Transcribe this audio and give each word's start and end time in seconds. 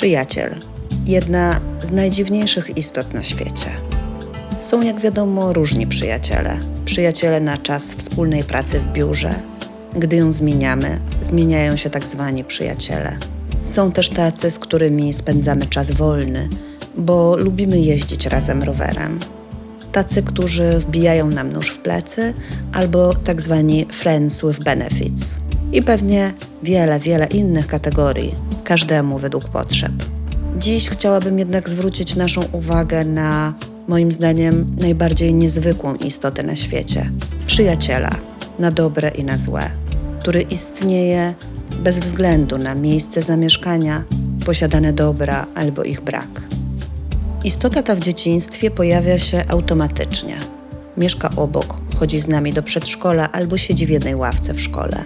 Przyjaciel. 0.00 0.54
Jedna 1.06 1.60
z 1.82 1.90
najdziwniejszych 1.90 2.76
istot 2.76 3.14
na 3.14 3.22
świecie. 3.22 3.70
Są, 4.60 4.82
jak 4.82 5.00
wiadomo, 5.00 5.52
różni 5.52 5.86
przyjaciele. 5.86 6.58
Przyjaciele 6.84 7.40
na 7.40 7.56
czas 7.56 7.94
wspólnej 7.94 8.44
pracy 8.44 8.80
w 8.80 8.86
biurze. 8.86 9.34
Gdy 9.96 10.16
ją 10.16 10.32
zmieniamy, 10.32 11.00
zmieniają 11.22 11.76
się 11.76 11.90
tak 11.90 12.04
zwani 12.04 12.44
przyjaciele. 12.44 13.16
Są 13.64 13.92
też 13.92 14.08
tacy, 14.08 14.50
z 14.50 14.58
którymi 14.58 15.12
spędzamy 15.12 15.66
czas 15.66 15.90
wolny, 15.90 16.48
bo 16.96 17.36
lubimy 17.36 17.80
jeździć 17.80 18.26
razem 18.26 18.62
rowerem. 18.62 19.18
Tacy, 19.92 20.22
którzy 20.22 20.78
wbijają 20.78 21.28
nam 21.28 21.52
nóż 21.52 21.70
w 21.70 21.78
plecy, 21.78 22.34
albo 22.72 23.14
tak 23.14 23.42
zwani 23.42 23.86
friends 23.92 24.42
with 24.46 24.64
benefits. 24.64 25.36
I 25.72 25.82
pewnie 25.82 26.32
wiele, 26.62 26.98
wiele 26.98 27.26
innych 27.26 27.66
kategorii, 27.66 28.34
każdemu 28.70 29.18
według 29.18 29.48
potrzeb. 29.48 29.92
Dziś 30.56 30.88
chciałabym 30.90 31.38
jednak 31.38 31.68
zwrócić 31.68 32.16
naszą 32.16 32.40
uwagę 32.52 33.04
na, 33.04 33.54
moim 33.88 34.12
zdaniem, 34.12 34.76
najbardziej 34.80 35.34
niezwykłą 35.34 35.94
istotę 35.94 36.42
na 36.42 36.56
świecie 36.56 37.10
przyjaciela, 37.46 38.10
na 38.58 38.70
dobre 38.70 39.08
i 39.08 39.24
na 39.24 39.38
złe, 39.38 39.70
który 40.20 40.42
istnieje 40.42 41.34
bez 41.78 42.00
względu 42.00 42.58
na 42.58 42.74
miejsce 42.74 43.22
zamieszkania, 43.22 44.04
posiadane 44.46 44.92
dobra 44.92 45.46
albo 45.54 45.84
ich 45.84 46.00
brak. 46.00 46.42
Istota 47.44 47.82
ta 47.82 47.94
w 47.94 48.00
dzieciństwie 48.00 48.70
pojawia 48.70 49.18
się 49.18 49.44
automatycznie. 49.48 50.38
Mieszka 50.96 51.30
obok, 51.36 51.74
chodzi 51.98 52.20
z 52.20 52.28
nami 52.28 52.52
do 52.52 52.62
przedszkola 52.62 53.32
albo 53.32 53.58
siedzi 53.58 53.86
w 53.86 53.90
jednej 53.90 54.14
ławce 54.14 54.54
w 54.54 54.60
szkole. 54.60 55.04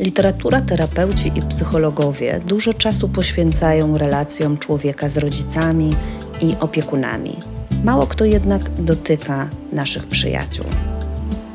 Literatura, 0.00 0.60
terapeuci 0.60 1.32
i 1.34 1.42
psychologowie 1.42 2.40
dużo 2.46 2.74
czasu 2.74 3.08
poświęcają 3.08 3.98
relacjom 3.98 4.58
człowieka 4.58 5.08
z 5.08 5.16
rodzicami 5.16 5.96
i 6.40 6.54
opiekunami. 6.60 7.36
Mało 7.84 8.06
kto 8.06 8.24
jednak 8.24 8.62
dotyka 8.78 9.48
naszych 9.72 10.06
przyjaciół. 10.06 10.66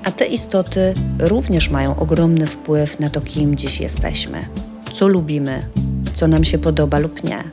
A 0.04 0.12
te 0.12 0.26
istoty 0.26 0.94
również 1.20 1.70
mają 1.70 1.96
ogromny 1.96 2.48
wpływ 2.48 3.00
na 3.00 3.10
to, 3.10 3.22
kim 3.22 3.56
dziś 3.56 3.80
jesteśmy, 3.80 4.46
co 4.94 5.08
lubimy, 5.08 5.66
co 6.14 6.28
nam 6.28 6.44
się 6.44 6.58
podoba 6.58 7.00
lub 7.00 7.24
nie. 7.24 7.44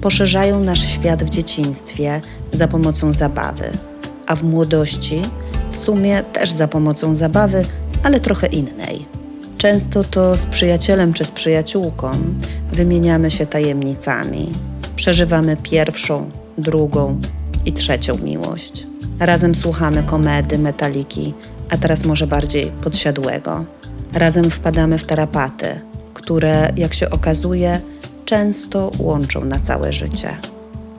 Poszerzają 0.00 0.60
nasz 0.60 0.86
świat 0.86 1.24
w 1.24 1.30
dzieciństwie 1.30 2.20
za 2.52 2.68
pomocą 2.68 3.12
zabawy, 3.12 3.70
a 4.26 4.36
w 4.36 4.42
młodości 4.42 5.22
w 5.72 5.78
sumie 5.78 6.22
też 6.22 6.52
za 6.52 6.68
pomocą 6.68 7.14
zabawy, 7.14 7.64
ale 8.02 8.20
trochę 8.20 8.46
innej. 8.46 9.21
Często 9.62 10.04
to 10.04 10.38
z 10.38 10.46
przyjacielem 10.46 11.12
czy 11.12 11.24
z 11.24 11.30
przyjaciółką 11.30 12.10
wymieniamy 12.72 13.30
się 13.30 13.46
tajemnicami, 13.46 14.52
przeżywamy 14.96 15.56
pierwszą, 15.56 16.30
drugą 16.58 17.20
i 17.64 17.72
trzecią 17.72 18.18
miłość. 18.18 18.86
Razem 19.20 19.54
słuchamy 19.54 20.02
komedy, 20.02 20.58
metaliki, 20.58 21.34
a 21.70 21.76
teraz 21.76 22.04
może 22.04 22.26
bardziej 22.26 22.66
podsiadłego. 22.66 23.64
Razem 24.12 24.50
wpadamy 24.50 24.98
w 24.98 25.06
tarapaty, 25.06 25.80
które, 26.14 26.72
jak 26.76 26.94
się 26.94 27.10
okazuje, 27.10 27.80
często 28.24 28.90
łączą 28.98 29.44
na 29.44 29.58
całe 29.58 29.92
życie. 29.92 30.36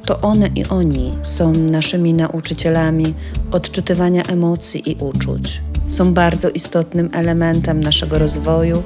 To 0.06 0.22
one 0.22 0.48
i 0.56 0.66
oni 0.66 1.14
są 1.24 1.52
naszymi 1.52 2.14
nauczycielami 2.14 3.14
odczytywania 3.52 4.24
emocji 4.24 4.92
i 4.92 4.96
uczuć. 4.96 5.62
Są 5.94 6.14
bardzo 6.14 6.50
istotnym 6.50 7.10
elementem 7.14 7.84
naszego 7.84 8.20
rozwoju 8.20 8.84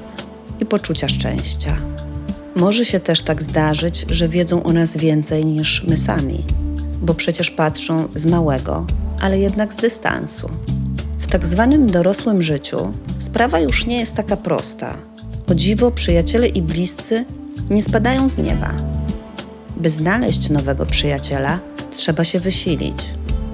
i 0.59 0.65
poczucia 0.65 1.07
szczęścia. 1.07 1.77
Może 2.55 2.85
się 2.85 2.99
też 2.99 3.21
tak 3.21 3.43
zdarzyć, 3.43 4.05
że 4.09 4.27
wiedzą 4.27 4.63
o 4.63 4.73
nas 4.73 4.97
więcej 4.97 5.45
niż 5.45 5.83
my 5.83 5.97
sami, 5.97 6.43
bo 7.01 7.13
przecież 7.13 7.51
patrzą 7.51 8.07
z 8.15 8.25
małego, 8.25 8.85
ale 9.21 9.39
jednak 9.39 9.73
z 9.73 9.77
dystansu. 9.77 10.49
W 11.19 11.27
tak 11.27 11.45
zwanym 11.45 11.87
dorosłym 11.87 12.43
życiu 12.43 12.91
sprawa 13.19 13.59
już 13.59 13.85
nie 13.85 13.99
jest 13.99 14.15
taka 14.15 14.37
prosta. 14.37 14.97
O 15.51 15.55
dziwo, 15.55 15.91
przyjaciele 15.91 16.47
i 16.47 16.61
bliscy 16.61 17.25
nie 17.69 17.83
spadają 17.83 18.29
z 18.29 18.37
nieba. 18.37 18.73
By 19.77 19.89
znaleźć 19.89 20.49
nowego 20.49 20.85
przyjaciela, 20.85 21.59
trzeba 21.91 22.23
się 22.23 22.39
wysilić, 22.39 23.05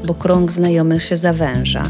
bo 0.05 0.13
krąg 0.13 0.51
znajomych 0.51 1.03
się 1.03 1.17
zawęża, 1.17 1.83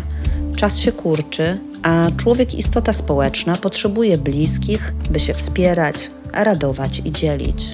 czas 0.63 0.79
się 0.79 0.91
kurczy, 0.91 1.59
a 1.81 2.07
człowiek 2.17 2.55
istota 2.55 2.93
społeczna 2.93 3.55
potrzebuje 3.55 4.17
bliskich, 4.17 4.93
by 5.09 5.19
się 5.19 5.33
wspierać, 5.33 6.11
radować 6.33 7.01
i 7.05 7.11
dzielić. 7.11 7.65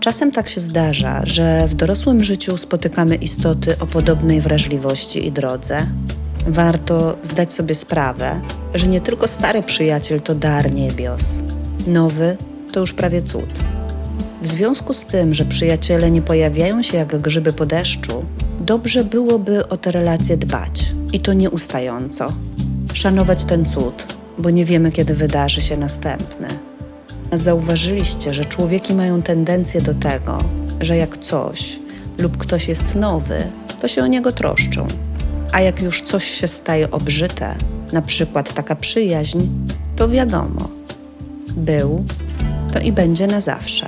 Czasem 0.00 0.32
tak 0.32 0.48
się 0.48 0.60
zdarza, 0.60 1.20
że 1.24 1.68
w 1.68 1.74
dorosłym 1.74 2.24
życiu 2.24 2.58
spotykamy 2.58 3.14
istoty 3.14 3.76
o 3.80 3.86
podobnej 3.86 4.40
wrażliwości 4.40 5.26
i 5.26 5.32
drodze. 5.32 5.86
Warto 6.46 7.18
zdać 7.22 7.54
sobie 7.54 7.74
sprawę, 7.74 8.40
że 8.74 8.86
nie 8.86 9.00
tylko 9.00 9.28
stary 9.28 9.62
przyjaciel 9.62 10.20
to 10.20 10.34
dar 10.34 10.74
niebios, 10.74 11.42
nowy 11.86 12.36
to 12.72 12.80
już 12.80 12.92
prawie 12.92 13.22
cud. 13.22 13.50
W 14.42 14.46
związku 14.46 14.94
z 14.94 15.06
tym, 15.06 15.34
że 15.34 15.44
przyjaciele 15.44 16.10
nie 16.10 16.22
pojawiają 16.22 16.82
się 16.82 16.96
jak 16.96 17.20
grzyby 17.20 17.52
po 17.52 17.66
deszczu, 17.66 18.24
dobrze 18.60 19.04
byłoby 19.04 19.68
o 19.68 19.76
te 19.76 19.92
relacje 19.92 20.36
dbać 20.36 20.97
i 21.12 21.20
to 21.20 21.32
nieustająco. 21.32 22.26
Szanować 22.94 23.44
ten 23.44 23.64
cud, 23.64 24.18
bo 24.38 24.50
nie 24.50 24.64
wiemy, 24.64 24.92
kiedy 24.92 25.14
wydarzy 25.14 25.62
się 25.62 25.76
następny. 25.76 26.48
Zauważyliście, 27.32 28.34
że 28.34 28.44
człowieki 28.44 28.94
mają 28.94 29.22
tendencję 29.22 29.82
do 29.82 29.94
tego, 29.94 30.38
że 30.80 30.96
jak 30.96 31.18
coś 31.18 31.78
lub 32.18 32.36
ktoś 32.36 32.68
jest 32.68 32.94
nowy, 32.94 33.38
to 33.80 33.88
się 33.88 34.02
o 34.02 34.06
niego 34.06 34.32
troszczą. 34.32 34.86
A 35.52 35.60
jak 35.60 35.82
już 35.82 36.02
coś 36.02 36.24
się 36.24 36.48
staje 36.48 36.90
obżyte, 36.90 37.56
na 37.92 38.02
przykład 38.02 38.54
taka 38.54 38.76
przyjaźń, 38.76 39.38
to 39.96 40.08
wiadomo, 40.08 40.68
był, 41.56 42.04
to 42.72 42.80
i 42.80 42.92
będzie 42.92 43.26
na 43.26 43.40
zawsze. 43.40 43.86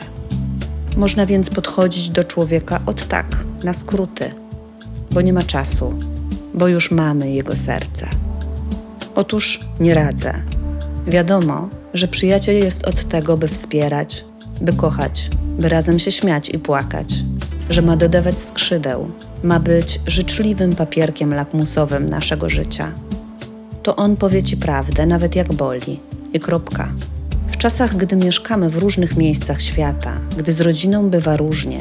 Można 0.96 1.26
więc 1.26 1.50
podchodzić 1.50 2.10
do 2.10 2.24
człowieka 2.24 2.80
od 2.86 3.08
tak, 3.08 3.44
na 3.64 3.74
skróty, 3.74 4.30
bo 5.10 5.20
nie 5.20 5.32
ma 5.32 5.42
czasu, 5.42 5.94
bo 6.60 6.68
już 6.68 6.90
mamy 6.90 7.30
jego 7.30 7.56
serce. 7.56 8.08
Otóż 9.14 9.60
nie 9.80 9.94
radzę. 9.94 10.34
Wiadomo, 11.06 11.68
że 11.94 12.08
przyjaciel 12.08 12.56
jest 12.56 12.86
od 12.86 13.08
tego, 13.08 13.36
by 13.36 13.48
wspierać, 13.48 14.24
by 14.60 14.72
kochać, 14.72 15.30
by 15.58 15.68
razem 15.68 15.98
się 15.98 16.12
śmiać 16.12 16.48
i 16.48 16.58
płakać, 16.58 17.14
że 17.70 17.82
ma 17.82 17.96
dodawać 17.96 18.38
skrzydeł, 18.38 19.10
ma 19.42 19.60
być 19.60 20.00
życzliwym 20.06 20.72
papierkiem 20.72 21.34
lakmusowym 21.34 22.06
naszego 22.06 22.48
życia. 22.48 22.92
To 23.82 23.96
on 23.96 24.16
powie 24.16 24.42
ci 24.42 24.56
prawdę, 24.56 25.06
nawet 25.06 25.36
jak 25.36 25.52
boli, 25.52 26.00
i 26.32 26.40
kropka. 26.40 26.92
W 27.48 27.56
czasach, 27.56 27.96
gdy 27.96 28.16
mieszkamy 28.16 28.70
w 28.70 28.76
różnych 28.76 29.16
miejscach 29.16 29.62
świata, 29.62 30.12
gdy 30.38 30.52
z 30.52 30.60
rodziną 30.60 31.10
bywa 31.10 31.36
różnie, 31.36 31.80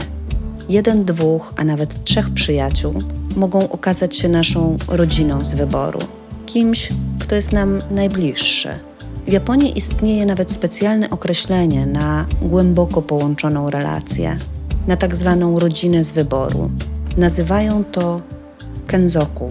jeden, 0.70 1.06
dwóch, 1.06 1.54
a 1.58 1.64
nawet 1.64 2.04
trzech 2.04 2.30
przyjaciół 2.30 2.94
mogą 3.36 3.70
okazać 3.70 4.16
się 4.16 4.30
naszą 4.30 4.78
rodziną 4.88 5.46
z 5.46 5.54
wyboru, 5.54 6.00
kimś, 6.46 6.90
kto 7.20 7.36
jest 7.36 7.52
nam 7.52 7.80
najbliższy. 7.92 8.70
W 9.28 9.32
Japonii 9.32 9.78
istnieje 9.78 10.26
nawet 10.26 10.52
specjalne 10.52 11.10
określenie 11.10 11.86
na 11.86 12.26
głęboko 12.42 13.02
połączoną 13.02 13.70
relację, 13.70 14.38
na 14.88 14.98
tak 14.98 15.16
zwaną 15.16 15.60
rodzinę 15.60 16.04
z 16.04 16.12
wyboru. 16.12 16.72
Nazywają 17.18 17.84
to 17.84 18.22
kenzoku. 18.88 19.50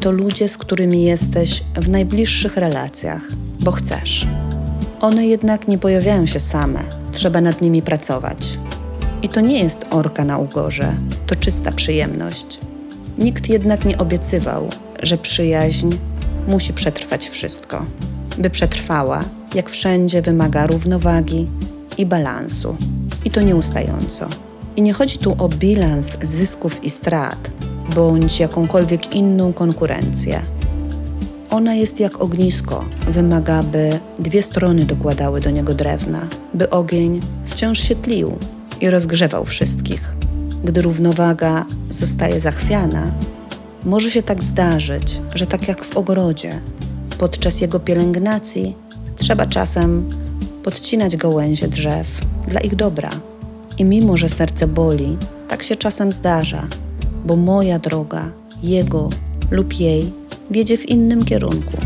To 0.00 0.10
ludzie, 0.10 0.48
z 0.48 0.58
którymi 0.58 1.02
jesteś 1.02 1.64
w 1.76 1.88
najbliższych 1.88 2.56
relacjach, 2.56 3.22
bo 3.60 3.70
chcesz. 3.70 4.26
One 5.00 5.26
jednak 5.26 5.68
nie 5.68 5.78
pojawiają 5.78 6.26
się 6.26 6.40
same, 6.40 6.80
trzeba 7.12 7.40
nad 7.40 7.62
nimi 7.62 7.82
pracować. 7.82 8.58
I 9.22 9.28
to 9.28 9.40
nie 9.40 9.58
jest 9.58 9.86
orka 9.90 10.24
na 10.24 10.38
ugorze, 10.38 10.94
to 11.26 11.36
czysta 11.36 11.72
przyjemność. 11.72 12.69
Nikt 13.20 13.48
jednak 13.48 13.84
nie 13.84 13.98
obiecywał, 13.98 14.68
że 15.02 15.18
przyjaźń 15.18 15.90
musi 16.48 16.72
przetrwać 16.72 17.28
wszystko. 17.28 17.84
By 18.38 18.50
przetrwała, 18.50 19.24
jak 19.54 19.70
wszędzie 19.70 20.22
wymaga 20.22 20.66
równowagi 20.66 21.46
i 21.98 22.06
balansu. 22.06 22.76
I 23.24 23.30
to 23.30 23.42
nieustająco. 23.42 24.28
I 24.76 24.82
nie 24.82 24.92
chodzi 24.92 25.18
tu 25.18 25.36
o 25.38 25.48
bilans 25.48 26.18
zysków 26.22 26.84
i 26.84 26.90
strat, 26.90 27.50
bądź 27.94 28.40
jakąkolwiek 28.40 29.14
inną 29.14 29.52
konkurencję. 29.52 30.42
Ona 31.50 31.74
jest 31.74 32.00
jak 32.00 32.22
ognisko, 32.22 32.84
wymaga, 33.08 33.62
by 33.62 33.90
dwie 34.18 34.42
strony 34.42 34.84
dokładały 34.84 35.40
do 35.40 35.50
niego 35.50 35.74
drewna, 35.74 36.28
by 36.54 36.70
ogień 36.70 37.20
wciąż 37.46 37.78
się 37.78 37.96
tlił 37.96 38.38
i 38.80 38.90
rozgrzewał 38.90 39.44
wszystkich. 39.44 40.19
Gdy 40.64 40.82
równowaga 40.82 41.66
zostaje 41.90 42.40
zachwiana, 42.40 43.12
może 43.84 44.10
się 44.10 44.22
tak 44.22 44.42
zdarzyć, 44.42 45.20
że 45.34 45.46
tak 45.46 45.68
jak 45.68 45.84
w 45.84 45.96
ogrodzie, 45.96 46.60
podczas 47.18 47.60
jego 47.60 47.80
pielęgnacji 47.80 48.76
trzeba 49.16 49.46
czasem 49.46 50.08
podcinać 50.64 51.16
gałęzie 51.16 51.68
drzew 51.68 52.20
dla 52.48 52.60
ich 52.60 52.76
dobra. 52.76 53.10
I 53.78 53.84
mimo, 53.84 54.16
że 54.16 54.28
serce 54.28 54.66
boli, 54.66 55.16
tak 55.48 55.62
się 55.62 55.76
czasem 55.76 56.12
zdarza, 56.12 56.66
bo 57.24 57.36
moja 57.36 57.78
droga, 57.78 58.30
jego 58.62 59.08
lub 59.50 59.80
jej 59.80 60.12
wiedzie 60.50 60.76
w 60.76 60.88
innym 60.88 61.24
kierunku. 61.24 61.76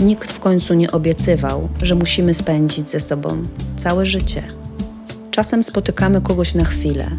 Nikt 0.00 0.30
w 0.32 0.38
końcu 0.38 0.74
nie 0.74 0.90
obiecywał, 0.90 1.68
że 1.82 1.94
musimy 1.94 2.34
spędzić 2.34 2.88
ze 2.88 3.00
sobą 3.00 3.42
całe 3.76 4.06
życie. 4.06 4.42
Czasem 5.30 5.64
spotykamy 5.64 6.20
kogoś 6.20 6.54
na 6.54 6.64
chwilę, 6.64 7.10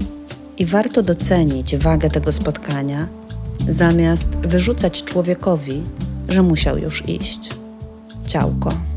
i 0.59 0.65
warto 0.65 1.03
docenić 1.03 1.77
wagę 1.77 2.09
tego 2.09 2.31
spotkania, 2.31 3.07
zamiast 3.69 4.35
wyrzucać 4.37 5.03
człowiekowi, 5.03 5.83
że 6.29 6.43
musiał 6.43 6.77
już 6.77 7.09
iść. 7.09 7.49
Ciałko. 8.27 8.88